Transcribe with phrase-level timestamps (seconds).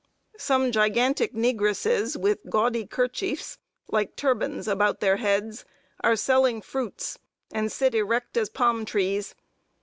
[0.39, 5.63] Some gigantic negresses, with gaudy kerchiefs, like turbans, about their heads,
[6.03, 7.19] are selling fruits,
[7.53, 9.35] and sit erect as palm trees.